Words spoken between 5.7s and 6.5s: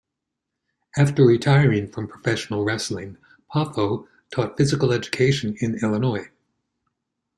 Illinois.